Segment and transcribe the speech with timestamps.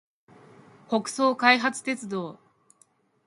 [0.87, 2.39] 北総開発鉄道